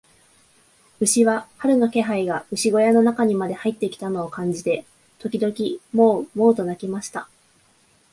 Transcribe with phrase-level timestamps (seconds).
[0.99, 4.83] 牛は、春の気配が牛小屋の中にまで入ってきたのを感じて、
[5.19, 5.53] 時々
[5.93, 7.29] モウ、モウと鳴きました。